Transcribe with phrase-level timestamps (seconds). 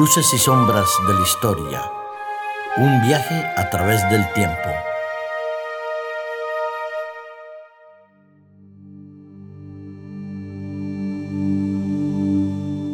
[0.00, 1.82] Luces y sombras de la historia.
[2.78, 4.56] Un viaje a través del tiempo.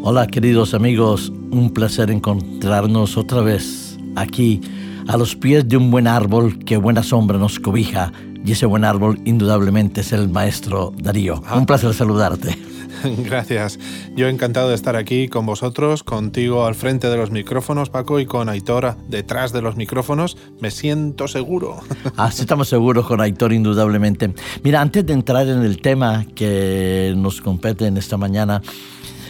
[0.02, 4.60] Hola queridos amigos, un placer encontrarnos otra vez aquí
[5.06, 8.12] a los pies de un buen árbol que buena sombra nos cobija
[8.44, 11.36] y ese buen árbol indudablemente es el maestro Darío.
[11.36, 11.66] Un ah.
[11.66, 12.75] placer saludarte.
[13.18, 13.78] Gracias.
[14.14, 18.26] Yo encantado de estar aquí con vosotros, contigo al frente de los micrófonos, Paco, y
[18.26, 20.36] con Aitor detrás de los micrófonos.
[20.60, 21.80] Me siento seguro.
[22.16, 24.34] Así estamos seguros con Aitor, indudablemente.
[24.62, 28.62] Mira, antes de entrar en el tema que nos compete en esta mañana,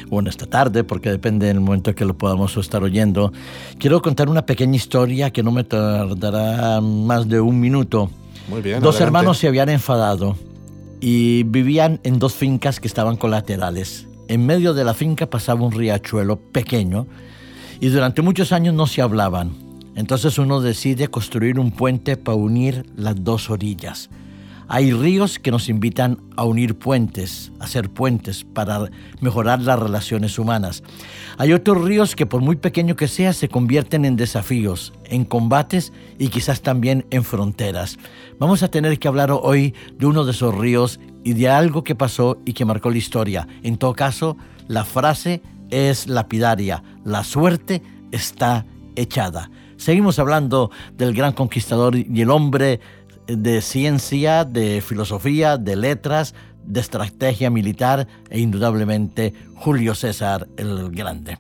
[0.08, 3.32] o en esta tarde, porque depende del momento que lo podamos estar oyendo,
[3.78, 8.08] quiero contar una pequeña historia que no me tardará más de un minuto.
[8.48, 8.80] Muy bien.
[8.80, 10.36] Dos hermanos se habían enfadado
[11.00, 14.06] y vivían en dos fincas que estaban colaterales.
[14.28, 17.06] En medio de la finca pasaba un riachuelo pequeño
[17.80, 19.52] y durante muchos años no se hablaban.
[19.94, 24.10] Entonces uno decide construir un puente para unir las dos orillas.
[24.68, 30.38] Hay ríos que nos invitan a unir puentes, a hacer puentes para mejorar las relaciones
[30.40, 30.82] humanas.
[31.38, 35.92] Hay otros ríos que por muy pequeño que sea se convierten en desafíos, en combates
[36.18, 37.96] y quizás también en fronteras.
[38.40, 41.94] Vamos a tener que hablar hoy de uno de esos ríos y de algo que
[41.94, 43.46] pasó y que marcó la historia.
[43.62, 49.48] En todo caso, la frase es lapidaria, la suerte está echada.
[49.76, 52.80] Seguimos hablando del gran conquistador y el hombre
[53.26, 61.38] de ciencia, de filosofía, de letras, de estrategia militar e indudablemente Julio César el Grande.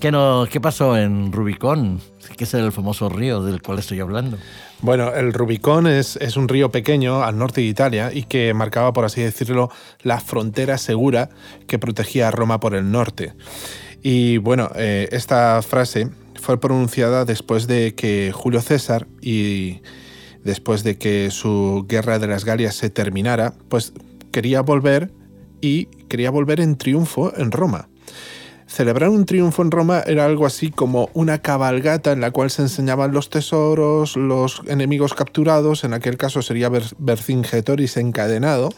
[0.00, 2.00] ¿Qué, no, ¿Qué pasó en Rubicón?
[2.36, 4.38] Que es el famoso río del cual estoy hablando.
[4.80, 8.92] Bueno, el Rubicón es, es, un río pequeño al norte de Italia y que marcaba,
[8.92, 9.70] por así decirlo,
[10.02, 11.30] la frontera segura
[11.66, 13.34] que protegía a Roma por el norte.
[14.00, 16.10] Y bueno, eh, esta frase
[16.40, 19.82] fue pronunciada después de que Julio César y
[20.48, 23.92] después de que su guerra de las Galias se terminara, pues
[24.32, 25.12] quería volver
[25.60, 27.90] y quería volver en triunfo en Roma.
[28.66, 32.62] Celebrar un triunfo en Roma era algo así como una cabalgata en la cual se
[32.62, 38.70] enseñaban los tesoros, los enemigos capturados, en aquel caso sería Vercingetoris encadenado,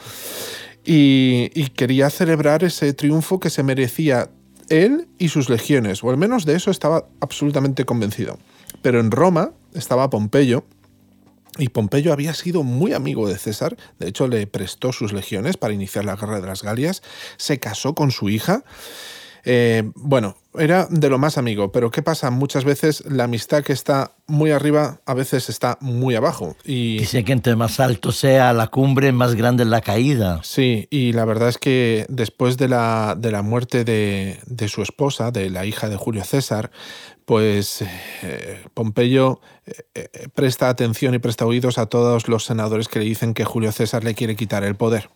[0.84, 4.30] y, y quería celebrar ese triunfo que se merecía
[4.70, 8.38] él y sus legiones, o al menos de eso estaba absolutamente convencido.
[8.82, 10.64] Pero en Roma estaba Pompeyo,
[11.58, 15.74] y Pompeyo había sido muy amigo de César, de hecho le prestó sus legiones para
[15.74, 17.02] iniciar la guerra de las Galias,
[17.36, 18.64] se casó con su hija.
[19.44, 22.30] Eh, bueno, era de lo más amigo, pero ¿qué pasa?
[22.30, 26.56] Muchas veces la amistad que está muy arriba a veces está muy abajo.
[26.64, 30.40] Y Dice que entre más alto sea la cumbre, más grande es la caída.
[30.42, 34.82] Sí, y la verdad es que después de la, de la muerte de, de su
[34.82, 36.70] esposa, de la hija de Julio César,
[37.30, 37.84] pues
[38.24, 43.04] eh, Pompeyo eh, eh, presta atención y presta oídos a todos los senadores que le
[43.04, 45.10] dicen que Julio César le quiere quitar el poder.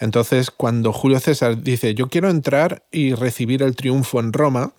[0.00, 4.72] Entonces, cuando Julio César dice, yo quiero entrar y recibir el triunfo en Roma,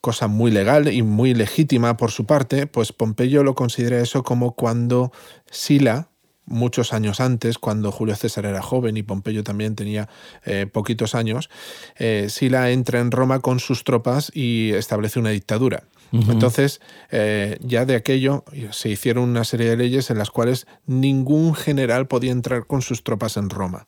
[0.00, 4.56] cosa muy legal y muy legítima por su parte, pues Pompeyo lo considera eso como
[4.56, 5.12] cuando
[5.48, 6.07] Sila,
[6.48, 10.08] muchos años antes, cuando Julio César era joven y Pompeyo también tenía
[10.44, 11.50] eh, poquitos años,
[11.96, 15.84] eh, Sila entra en Roma con sus tropas y establece una dictadura.
[16.10, 21.54] Entonces, eh, ya de aquello se hicieron una serie de leyes en las cuales ningún
[21.54, 23.86] general podía entrar con sus tropas en Roma.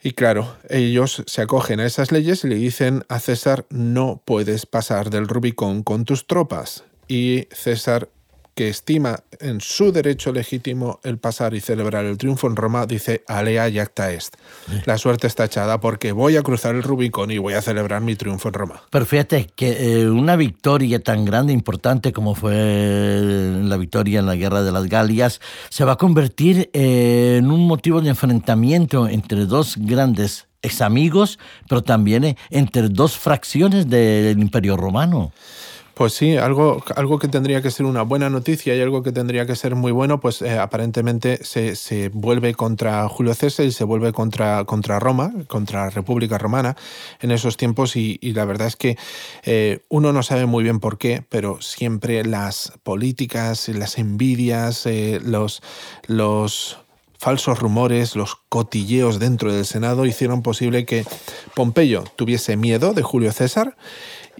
[0.00, 4.66] Y claro, ellos se acogen a esas leyes y le dicen a César, no puedes
[4.66, 6.84] pasar del Rubicón con tus tropas.
[7.08, 8.08] Y César
[8.54, 13.22] que estima en su derecho legítimo el pasar y celebrar el triunfo en Roma, dice
[13.26, 14.36] alea yacta est.
[14.84, 18.14] La suerte está echada porque voy a cruzar el Rubicón y voy a celebrar mi
[18.14, 18.82] triunfo en Roma.
[18.90, 22.52] Pero fíjate que eh, una victoria tan grande, e importante como fue
[23.62, 25.40] la victoria en la Guerra de las Galias,
[25.70, 31.38] se va a convertir en un motivo de enfrentamiento entre dos grandes ex amigos,
[31.68, 35.32] pero también eh, entre dos fracciones del Imperio Romano.
[35.94, 39.44] Pues sí, algo, algo que tendría que ser una buena noticia y algo que tendría
[39.44, 43.84] que ser muy bueno, pues eh, aparentemente se, se, vuelve contra Julio César y se
[43.84, 46.76] vuelve contra, contra Roma, contra la República Romana
[47.20, 48.96] en esos tiempos y, la verdad es que
[49.44, 55.20] eh, uno no sabe muy bien por qué, pero siempre las políticas, las envidias, eh,
[55.22, 55.62] los,
[56.06, 56.78] los
[57.22, 61.04] falsos rumores, los cotilleos dentro del Senado hicieron posible que
[61.54, 63.76] Pompeyo tuviese miedo de Julio César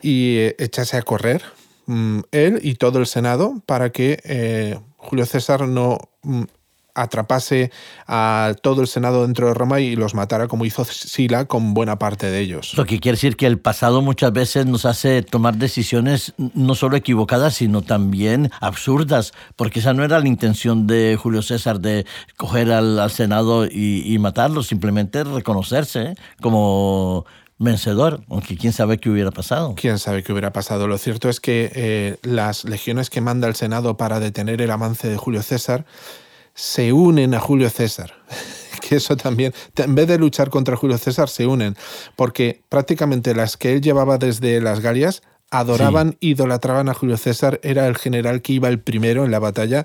[0.03, 1.43] y eh, echase a correr
[1.87, 6.43] mm, él y todo el Senado para que eh, Julio César no mm,
[6.95, 7.71] atrapase
[8.07, 11.99] a todo el Senado dentro de Roma y los matara como hizo Sila con buena
[11.99, 12.75] parte de ellos.
[12.77, 16.97] Lo que quiere decir que el pasado muchas veces nos hace tomar decisiones no solo
[16.97, 22.07] equivocadas, sino también absurdas, porque esa no era la intención de Julio César de
[22.37, 27.27] coger al, Senado y, matarlo, simplemente reconocerse como
[27.63, 29.75] vencedor, aunque quién sabe qué hubiera pasado.
[29.77, 30.89] Quién sabe qué hubiera pasado.
[30.89, 35.09] Lo cierto es que eh, las legiones que manda el Senado para detener el avance
[35.09, 35.85] de Julio César
[36.55, 38.15] se unen a Julio César.
[38.89, 41.77] que eso también, en vez de luchar contra Julio César, se unen,
[42.17, 47.87] porque prácticamente las que él llevaba desde las Galias adoraban, idolatraban a Julio César, era
[47.87, 49.85] el general que iba el primero en la batalla,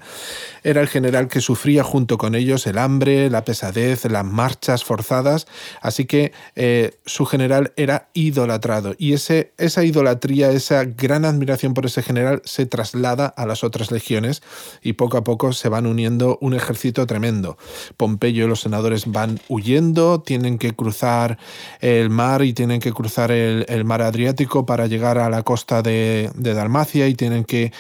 [0.64, 5.46] era el general que sufría junto con ellos el hambre, la pesadez, las marchas forzadas,
[5.82, 11.86] así que eh, su general era idolatrado y ese, esa idolatría, esa gran admiración por
[11.86, 14.42] ese general se traslada a las otras legiones
[14.82, 17.58] y poco a poco se van uniendo un ejército tremendo.
[17.98, 21.38] Pompeyo y los senadores van huyendo, tienen que cruzar
[21.82, 25.57] el mar y tienen que cruzar el, el mar Adriático para llegar a la costa
[25.66, 27.72] de, de Dalmacia y tienen que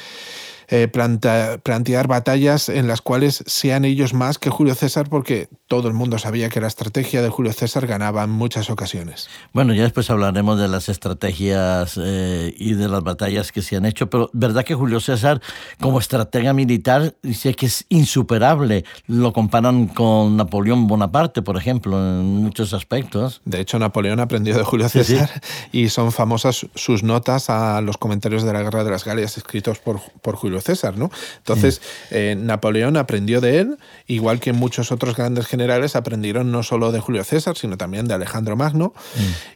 [0.69, 5.93] eh, plantear batallas en las cuales sean ellos más que Julio César, porque todo el
[5.93, 9.29] mundo sabía que la estrategia de Julio César ganaba en muchas ocasiones.
[9.53, 13.85] Bueno, ya después hablaremos de las estrategias eh, y de las batallas que se han
[13.85, 15.41] hecho, pero verdad que Julio César,
[15.79, 18.83] como estratega militar, dice que es insuperable.
[19.07, 23.41] Lo comparan con Napoleón Bonaparte, por ejemplo, en muchos aspectos.
[23.45, 25.41] De hecho, Napoleón aprendió de Julio César
[25.71, 29.79] y son famosas sus notas a los comentarios de la Guerra de las Galias escritos
[29.79, 31.11] por, por Julio César, ¿no?
[31.37, 31.81] Entonces,
[32.11, 33.77] eh, Napoleón aprendió de él,
[34.07, 38.13] igual que muchos otros grandes generales aprendieron no solo de Julio César, sino también de
[38.13, 38.93] Alejandro Magno.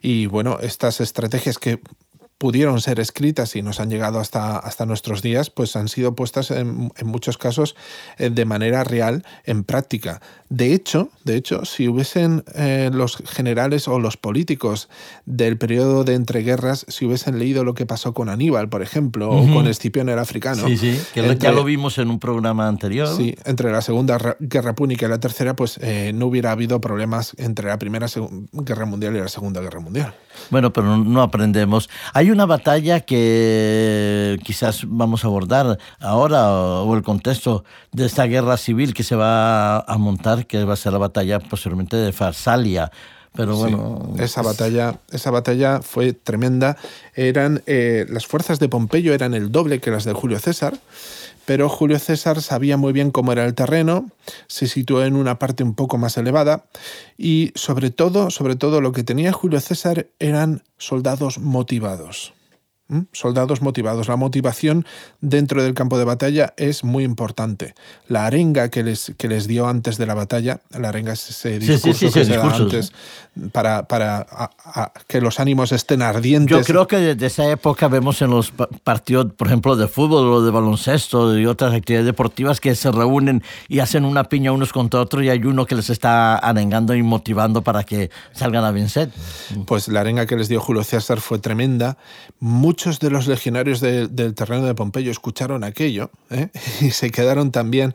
[0.01, 1.79] Y bueno, estas estrategias que
[2.41, 6.49] pudieron ser escritas y nos han llegado hasta, hasta nuestros días, pues han sido puestas
[6.49, 7.75] en, muchos casos
[8.17, 10.23] eh, de manera real en práctica.
[10.51, 14.89] De hecho, de hecho, si hubiesen eh, los generales o los políticos
[15.25, 19.53] del periodo de entreguerras, si hubiesen leído lo que pasó con Aníbal, por ejemplo, o
[19.53, 20.67] con Escipión el africano.
[20.67, 23.07] Sí, sí, que ya lo vimos en un programa anterior.
[23.07, 27.33] Sí, entre la Segunda Guerra Púnica y la Tercera, pues eh, no hubiera habido problemas
[27.37, 28.07] entre la Primera
[28.51, 30.13] Guerra Mundial y la Segunda Guerra Mundial.
[30.49, 31.89] Bueno, pero no aprendemos.
[32.13, 38.57] Hay una batalla que quizás vamos a abordar ahora o el contexto de esta guerra
[38.57, 42.91] civil que se va a montar, que va a ser la batalla posiblemente de Farsalia.
[43.33, 46.75] Pero bueno, esa batalla, esa batalla fue tremenda.
[47.15, 50.77] Eran eh, las fuerzas de Pompeyo eran el doble que las de Julio César
[51.45, 54.09] pero Julio César sabía muy bien cómo era el terreno,
[54.47, 56.65] se situó en una parte un poco más elevada
[57.17, 62.33] y sobre todo, sobre todo lo que tenía Julio César eran soldados motivados.
[62.91, 63.03] ¿Mm?
[63.13, 64.09] soldados motivados.
[64.09, 64.85] La motivación
[65.21, 67.73] dentro del campo de batalla es muy importante.
[68.09, 71.57] La arenga que les, que les dio antes de la batalla, la arenga es ese
[71.57, 72.91] discurso que se da antes
[73.53, 74.27] para, para
[75.07, 76.57] que los ánimos estén ardientes.
[76.57, 78.51] Yo creo que desde esa época vemos en los
[78.83, 83.41] partidos, por ejemplo, de fútbol o de baloncesto y otras actividades deportivas que se reúnen
[83.69, 87.03] y hacen una piña unos contra otros y hay uno que les está arengando y
[87.03, 89.11] motivando para que salgan a vencer.
[89.65, 91.97] Pues la arenga que les dio Julio César fue tremenda.
[92.41, 96.47] Mucho muchos de los legionarios del terreno de Pompeyo escucharon aquello ¿eh?
[96.81, 97.93] y se quedaron también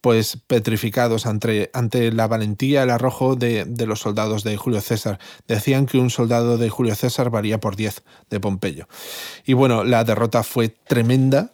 [0.00, 5.18] pues petrificados ante, ante la valentía, el arrojo de, los soldados de Julio César.
[5.48, 8.88] Decían que un soldado de Julio César valía por 10 de Pompeyo.
[9.44, 11.52] Y bueno, la derrota fue tremenda.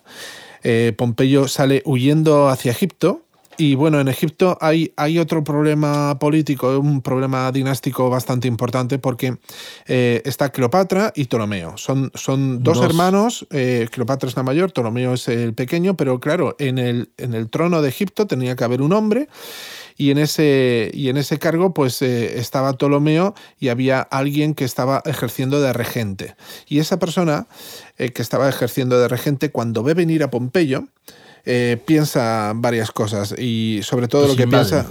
[0.63, 3.28] Eh, Pompeyo sale huyendo hacia Egipto
[3.61, 9.37] y bueno, en Egipto hay, hay otro problema político, un problema dinástico bastante importante porque
[9.87, 11.77] eh, está Cleopatra y Ptolomeo.
[11.77, 16.55] Son, son dos, hermanos, eh, Cleopatra es la mayor, Ptolomeo es el pequeño, pero claro,
[16.61, 19.29] en el, en el trono de Egipto tenía que haber un hombre
[19.97, 24.65] y en ese, y en ese cargo pues eh, estaba Ptolomeo y había alguien que
[24.65, 26.37] estaba ejerciendo de regente.
[26.69, 27.49] Y esa persona
[27.97, 30.85] que estaba ejerciendo de regente, cuando ve venir a Pompeyo,
[31.51, 34.85] eh, piensa varias cosas y sobre todo lo que piensa...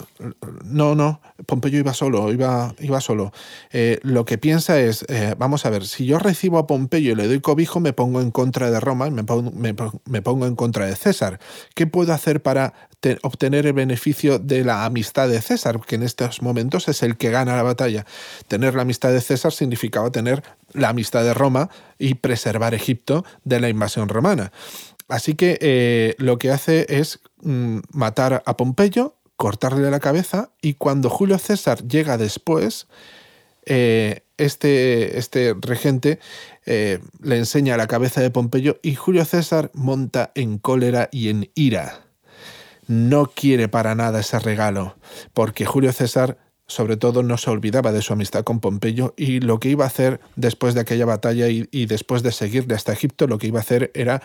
[0.63, 3.31] No, no, Pompeyo iba solo, iba, iba solo.
[3.71, 7.15] Eh, lo que piensa es, eh, vamos a ver, si yo recibo a Pompeyo y
[7.15, 10.87] le doy cobijo, me pongo en contra de Roma, me pongo, me, pongo en contra
[10.87, 11.39] de César.
[11.75, 12.73] ¿Qué puedo hacer para
[13.21, 17.29] obtener el beneficio de la amistad de César, que en estos momentos es el que
[17.29, 18.03] gana la batalla?
[18.47, 20.41] Tener la amistad de César significaba tener
[20.73, 24.51] la amistad de Roma y preservar Egipto de la invasión romana.
[25.07, 30.73] Así que eh, lo que hace es mm, matar a Pompeyo, cortarle la cabeza y
[30.73, 32.87] cuando Julio César llega después,
[33.65, 36.19] eh, este, este, regente
[36.65, 41.49] eh, le enseña la cabeza de Pompeyo y Julio César monta en cólera y en
[41.55, 42.03] ira.
[42.87, 44.95] no quiere para nada ese regalo,
[45.33, 49.59] porque Julio César sobre todo no se olvidaba de su amistad con Pompeyo y lo
[49.59, 53.37] que iba a hacer después de aquella batalla y, después de seguirle hasta Egipto, lo
[53.37, 54.21] que iba a hacer era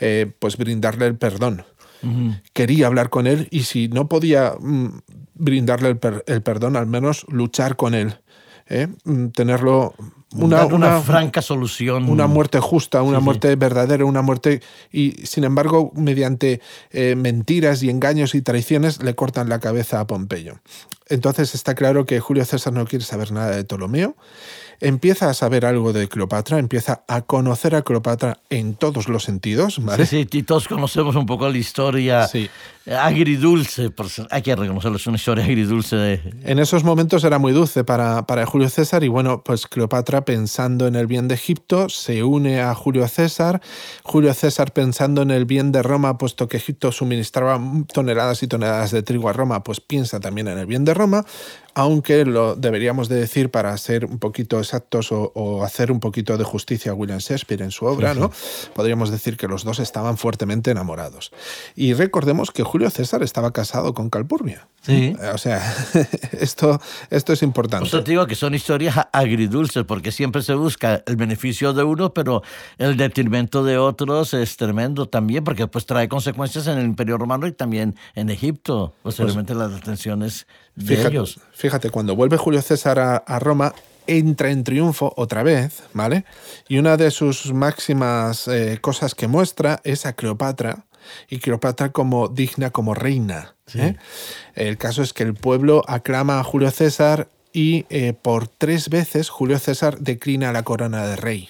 [0.00, 1.64] eh, pues brindarle el perdón.
[2.52, 5.02] Quería hablar con él y si no podía mm,
[5.34, 5.96] brindarle
[6.26, 8.16] el, perdón, al menos luchar con él.
[8.68, 8.88] ¿Eh?
[9.04, 9.94] Mm, tenerlo
[10.34, 12.08] una, una, franca solución.
[12.08, 14.62] Una muerte justa, una muerte verdadera, una muerte...
[14.90, 20.06] Y sin embargo, mediante eh, mentiras y engaños y traiciones, le cortan la cabeza a
[20.06, 20.60] Pompeyo.
[21.08, 24.16] Entonces está claro que Julio César no quiere saber nada de Ptolomeo
[24.82, 29.82] empieza a saber algo de Cleopatra, empieza a conocer a Cleopatra en todos los sentidos,
[29.82, 30.04] ¿vale?
[30.06, 32.28] Sí, sí, todos conocemos un poco la historia
[32.90, 33.90] agridulce,
[34.30, 36.20] hay que reconocerlo, es una historia agridulce.
[36.42, 40.88] En esos momentos era muy dulce para, para Julio César y bueno, pues Cleopatra pensando
[40.88, 43.60] en el bien de Egipto se une a Julio César,
[44.02, 47.60] Julio César pensando en el bien de Roma, puesto que Egipto suministraba
[47.92, 51.24] toneladas y toneladas de trigo a Roma, pues piensa también en el bien de Roma,
[51.74, 56.44] aunque lo deberíamos de decir para ser un poquito exactos o, hacer un poquito de
[56.44, 58.30] justicia a William Shakespeare en su obra, ¿no?
[58.74, 61.30] Podríamos decir que los dos estaban fuertemente enamorados.
[61.76, 64.66] Y recordemos que Julio César estaba casado con Calpurnia.
[64.80, 65.14] Sí.
[65.32, 65.62] O sea,
[66.32, 67.88] esto, esto es importante.
[67.88, 72.42] Por digo que son historias agridulces, porque siempre se busca el beneficio de uno, pero
[72.78, 77.46] el detrimento de otros es tremendo también, porque pues trae consecuencias en el Imperio Romano
[77.46, 81.40] y también en Egipto, posiblemente las detenciones de fíjate, ellos.
[81.52, 83.74] Fíjate, cuando vuelve Julio César a, Roma,
[84.06, 86.24] entra en triunfo otra vez, ¿vale?
[86.68, 90.84] Y una de sus máximas eh, cosas que muestra es a Cleopatra,
[91.28, 93.54] y Cleopatra como digna como reina.
[93.74, 93.96] ¿eh?
[94.54, 99.28] El caso es que el pueblo aclama a Julio César y eh, por tres veces
[99.28, 101.48] Julio César declina la corona de rey.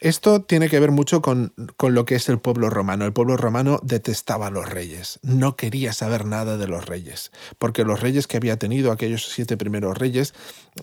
[0.00, 3.04] Esto tiene que ver mucho con, lo que es el pueblo romano.
[3.04, 7.84] El pueblo romano detestaba a los reyes, no quería saber nada de los reyes, porque
[7.84, 10.32] los reyes que había tenido, aquellos siete primeros reyes,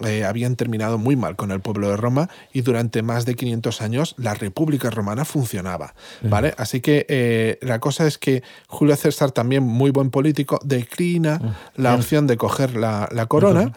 [0.06, 3.82] eh, habían terminado muy mal con el pueblo de Roma y durante más de 500
[3.82, 5.96] años la República Romana funcionaba.
[6.22, 6.54] ¿vale?
[6.58, 11.96] Así que eh, la cosa es que Julio César, también muy buen político, declina la
[11.96, 13.74] opción de coger la, corona,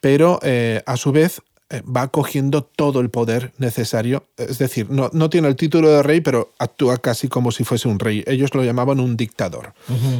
[0.00, 1.40] pero eh, a su vez
[1.70, 4.24] va cogiendo todo el poder necesario.
[4.36, 7.88] Es decir, no, no, tiene el título de rey, pero actúa casi como si fuese
[7.88, 8.22] un rey.
[8.26, 9.72] Ellos lo llamaban un dictador.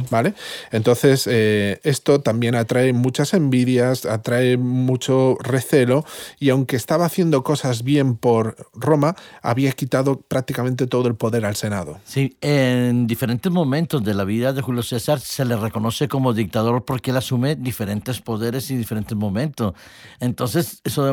[0.09, 0.33] ¿Vale?
[0.71, 6.05] Entonces, eh, esto también atrae muchas envidias, atrae mucho recelo,
[6.39, 11.55] y aunque estaba haciendo cosas bien por Roma, había quitado prácticamente todo el poder al
[11.55, 11.99] Senado.
[12.05, 16.85] Sí, en diferentes momentos de la vida de Julio César se le reconoce como dictador
[16.85, 19.73] porque él asume diferentes poderes y diferentes momentos.
[20.19, 21.03] Entonces, eso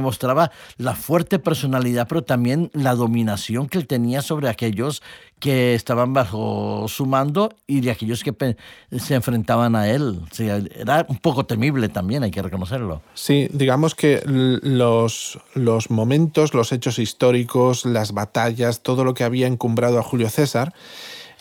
[0.76, 5.02] la fuerte personalidad, pero también la dominación que él tenía sobre aquellos
[5.38, 8.56] que estaban bajo su mando y de aquellos que
[8.96, 10.20] se enfrentaban a él.
[10.38, 13.02] era un poco temible también, hay que reconocerlo.
[13.14, 19.48] Sí, digamos que los, los momentos, los hechos históricos, las batallas, todo lo que había
[19.48, 20.72] encumbrado a Julio César,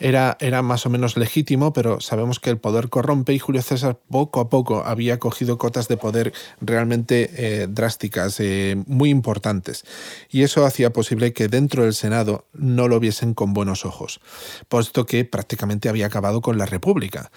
[0.01, 3.99] era, era más o menos legítimo, pero sabemos que el poder corrompe y Julio César
[4.09, 9.85] poco a poco había cogido cotas de poder realmente eh, drásticas, eh, muy importantes.
[10.29, 14.21] Y eso hacía posible que dentro del Senado no lo viesen con buenos ojos,
[14.67, 17.31] puesto que prácticamente había acabado con la República.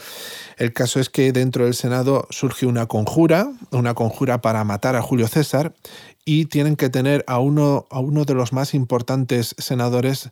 [0.57, 5.03] El caso es que dentro del Senado surge una conjura, una conjura para matar a
[5.03, 5.75] Julio César,
[6.25, 10.31] y tienen que tener a uno, a uno de los más importantes senadores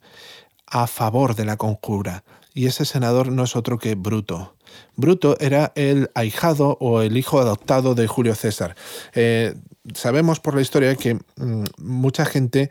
[0.73, 2.25] a favor de la conjura,
[2.55, 4.57] y ese senador no es otro que Bruto.
[4.97, 8.75] Bruto era el ahijado o el hijo adoptado de Julio César.
[9.14, 9.55] Eh,
[9.95, 12.71] sabemos por la historia que mm, mucha gente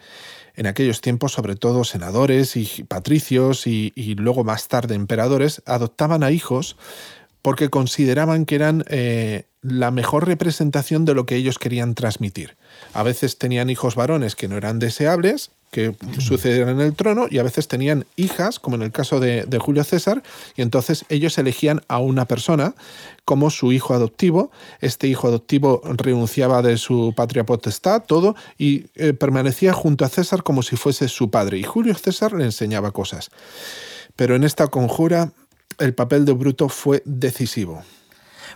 [0.55, 6.31] en aquellos tiempos, sobre todo senadores y patricios y, luego más tarde emperadores, adoptaban a
[6.31, 6.77] hijos
[7.41, 12.57] porque consideraban que eran eh, la mejor representación de lo que ellos querían transmitir.
[12.93, 17.37] A veces tenían hijos varones que no eran deseables que sucedieran en el trono y
[17.37, 20.21] a veces tenían hijas, como en el caso de, Julio César,
[20.57, 22.75] y entonces ellos elegían a una persona
[23.23, 24.51] como su hijo adoptivo.
[24.81, 30.43] Este hijo adoptivo renunciaba de su patria potestad, todo, y eh, permanecía junto a César
[30.43, 31.57] como si fuese su padre.
[31.57, 33.29] Y Julio César le enseñaba cosas.
[34.17, 35.31] Pero en esta conjura
[35.77, 37.81] el papel de Bruto fue decisivo.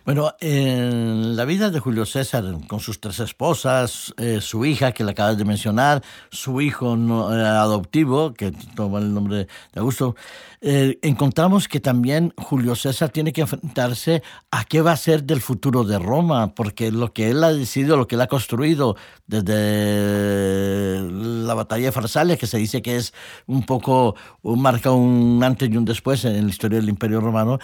[0.06, 5.04] Bueno, en la vida de Julio César, con sus tres esposas, eh, su hija, que
[5.04, 10.16] le acabas de mencionar, su hijo no, eh, adoptivo, que toma el nombre de Augusto,
[10.62, 14.22] eh, encontramos que también Julio César tiene que enfrentarse
[14.52, 17.98] a qué va a ser del futuro de Roma, porque lo que él ha decidido,
[17.98, 18.96] lo que él ha construido
[19.26, 23.12] desde la batalla de Farsalia, que se dice que es
[23.48, 27.58] un poco, marca un antes y un después en la historia del Imperio Romano,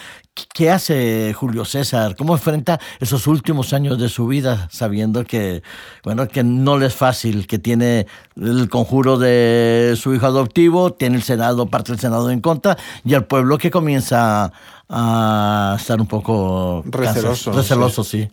[0.55, 2.15] ¿qué hace Julio César?
[2.15, 5.63] ¿Cómo enfrenta esos últimos años de su vida sabiendo que,
[6.03, 11.17] bueno, que no le es fácil, que tiene el conjuro de su hijo adoptivo, tiene
[11.17, 14.51] el Senado, parte del Senado en contra, y el pueblo que comienza
[14.89, 17.51] a estar un poco receloso.
[17.51, 18.29] Receloso, sí.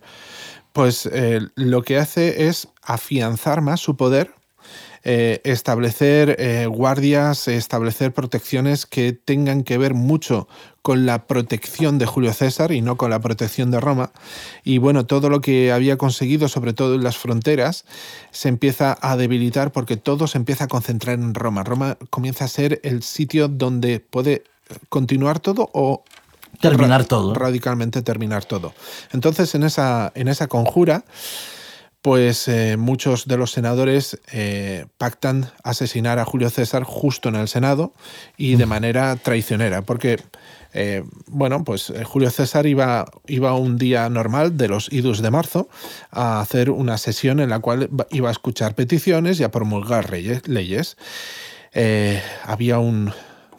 [0.73, 4.38] Pues eh, lo que hace es afianzar más su poder
[5.05, 10.49] eh, establecer eh, guardias, establecer protecciones que tengan que ver mucho
[10.83, 14.11] con la protección de Julio César y no con la protección de Roma.
[14.65, 17.85] Y bueno, todo lo que había conseguido, sobre todo en las fronteras,
[18.31, 21.63] se empieza a debilitar porque todo se empieza a concentrar en Roma.
[21.63, 24.45] Roma comienza a ser el sitio donde puede
[24.89, 26.05] continuar todo o
[26.61, 27.35] terminar todo.
[27.35, 28.75] Radicalmente terminar todo.
[29.13, 31.05] Entonces, en esa, en esa conjura,
[32.03, 37.49] pues eh, muchos de los senadores eh, pactan asesinar a Julio César justo en el
[37.49, 37.93] Senado
[38.37, 40.19] y de manera traicionera, porque,
[40.75, 45.69] eh, bueno, pues Julio César iba, iba un día normal de los idus de marzo
[46.11, 50.97] a hacer una sesión en la cual iba a escuchar peticiones y a promulgar leyes.
[52.45, 53.13] había un,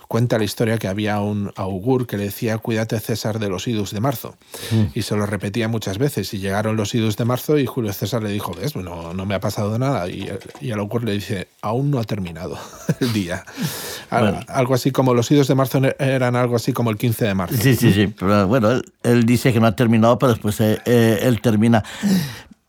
[0.10, 3.92] Cuenta la historia que había un augur que le decía, cuídate César de los idus
[3.92, 4.36] de marzo.
[4.72, 4.86] Mm.
[4.96, 6.34] Y se lo repetía muchas veces.
[6.34, 9.36] Y llegaron los idus de marzo y Julio César le dijo, ves, no, no me
[9.36, 10.10] ha pasado nada.
[10.10, 10.28] Y,
[10.62, 12.58] y el augur le dice, aún no ha terminado
[13.00, 13.46] el día.
[14.10, 17.58] Algo así como los idus de marzo eran algo así como el 15 de marzo.
[17.62, 18.08] Sí, sí, sí.
[18.20, 21.84] Pero bueno, él, dice que no ha terminado, pero después eh, eh, él termina.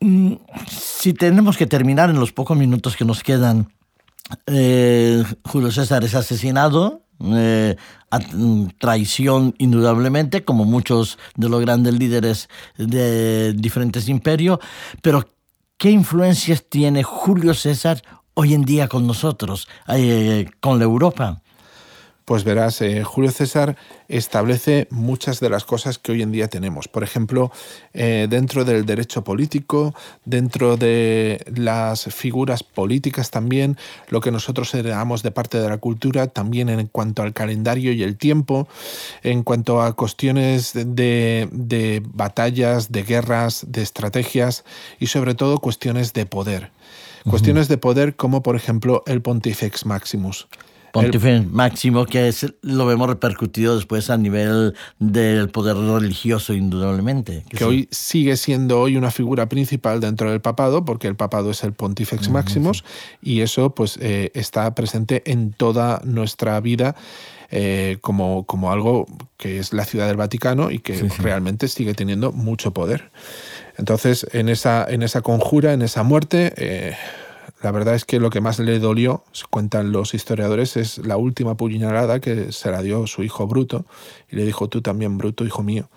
[0.01, 0.35] Mm,
[0.69, 3.73] si tenemos que terminar en los pocos minutos que nos quedan,
[4.47, 7.77] eh, Julio César es asesinado eh,
[8.79, 14.59] traición indudablemente, como muchos de los grandes líderes de diferentes imperios,
[15.03, 15.29] pero
[15.77, 18.03] ¿qué influencias tiene Julio César
[18.35, 21.43] hoy en día con nosotros, eh, con la Europa?
[22.31, 26.87] Pues verás, eh, Julio César establece muchas de las cosas que hoy en día tenemos.
[26.87, 27.51] Por ejemplo,
[27.93, 33.77] eh, dentro del derecho político, dentro de las figuras políticas también,
[34.11, 38.05] lo que nosotros heredamos de parte de la cultura, también en cuanto al calendario y
[38.05, 38.69] el tiempo,
[39.25, 44.63] en cuanto a cuestiones de, de batallas, de guerras, de estrategias
[45.01, 46.71] y sobre todo cuestiones de poder.
[47.29, 50.47] Cuestiones de poder como por ejemplo el Pontifex Maximus.
[50.93, 57.45] Pontífice máximo, que es, lo vemos repercutido después a nivel del poder religioso, indudablemente.
[57.49, 61.63] Que, hoy sigue siendo hoy una figura principal dentro del papado, porque el papado es
[61.63, 62.85] el Pontifex Maximus,
[63.23, 66.97] y eso pues eh, está presente en toda nuestra vida.
[67.53, 72.31] Eh, como, como algo que es la ciudad del Vaticano y que realmente sigue teniendo
[72.31, 73.11] mucho poder.
[73.77, 76.95] Entonces, en esa, en esa conjura, en esa muerte, eh,
[77.63, 81.57] la verdad es que lo que más le dolió, cuentan los historiadores, es la última
[81.57, 83.85] puñalada que se la dio su hijo Bruto
[84.31, 85.91] y le dijo tú también Bruto, hijo mío.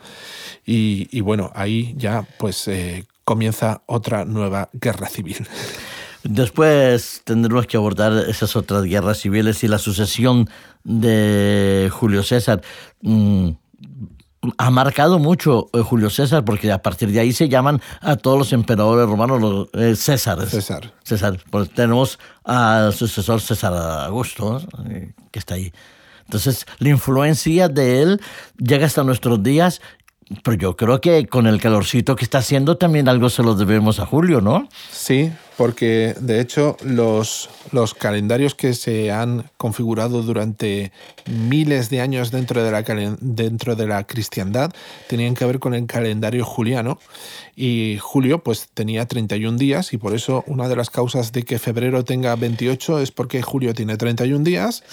[0.65, 5.47] Y, bueno, ahí ya pues eh, comienza otra nueva guerra civil.
[6.23, 10.49] Después tendremos que abordar esas otras guerras civiles y la sucesión
[10.83, 12.61] de Julio César.
[13.01, 13.51] Mm,
[14.57, 18.37] ha marcado mucho eh, Julio César, porque a partir de ahí se llaman a todos
[18.37, 20.49] los emperadores romanos los, eh, Césares.
[20.49, 20.93] César.
[21.03, 21.39] César.
[21.49, 25.71] Pues tenemos al sucesor César Augusto, eh, que está ahí.
[26.25, 28.21] Entonces, la influencia de él
[28.57, 29.81] llega hasta nuestros días
[30.41, 33.99] pero yo creo que con el calorcito que está haciendo también algo se lo debemos
[33.99, 34.67] a Julio, ¿no?
[34.91, 40.91] Sí, porque de hecho los, los calendarios que se han configurado durante
[41.25, 42.83] miles de años dentro de, la,
[43.19, 44.73] dentro de la cristiandad
[45.07, 46.99] tenían que ver con el calendario juliano
[47.55, 51.59] y Julio pues tenía 31 días y por eso una de las causas de que
[51.59, 54.83] febrero tenga 28 es porque Julio tiene 31 días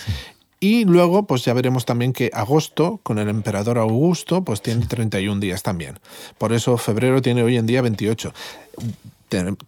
[0.62, 5.40] y luego, pues ya veremos también que agosto, con el emperador Augusto, pues tiene 31
[5.40, 5.98] días también.
[6.36, 8.34] Por eso febrero tiene hoy en día 28.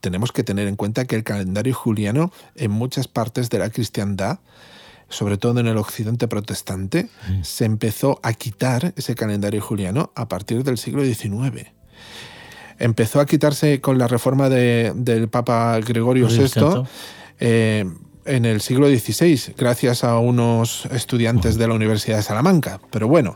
[0.01, 4.41] Tenemos que tener en cuenta que el calendario juliano en muchas partes de la cristiandad,
[5.09, 7.09] sobre todo en el occidente protestante,
[7.43, 11.73] se empezó a quitar ese calendario juliano a partir del siglo XIX
[12.79, 16.85] empezó a quitarse con la reforma del Papa Gregorio VI,
[18.25, 22.81] en el siglo XVI, gracias a unos estudiantes de la Universidad de Salamanca.
[22.91, 23.35] Pero bueno,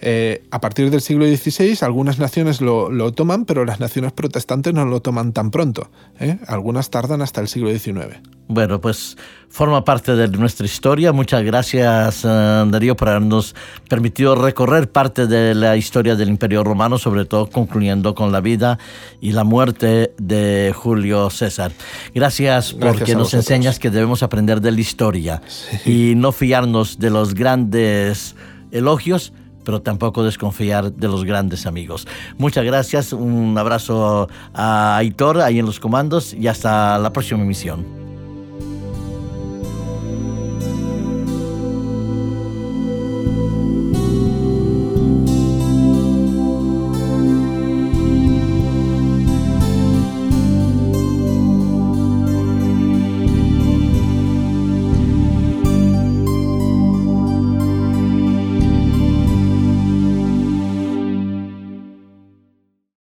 [0.00, 4.84] eh, a partir del siglo XVI algunas naciones lo, toman, pero las naciones protestantes no
[4.84, 5.90] lo toman tan pronto.
[6.18, 6.38] ¿eh?
[6.46, 8.20] Algunas tardan hasta el siglo XIX.
[8.48, 9.16] Bueno, pues
[9.48, 11.12] forma parte de nuestra historia.
[11.12, 13.54] Muchas gracias, eh, Darío, por habernos
[13.88, 18.78] permitido recorrer parte de la historia del Imperio Romano, sobre todo concluyendo con la vida
[19.20, 21.72] y la muerte de Julio César.
[22.14, 25.42] Gracias, porque nos enseñas que debemos aprender de la historia
[25.84, 28.34] y no fiarnos de los grandes
[28.70, 29.32] elogios,
[29.64, 32.08] pero tampoco desconfiar de los grandes amigos.
[32.38, 38.01] Muchas gracias, un abrazo a Aitor ahí en los comandos y hasta la próxima emisión.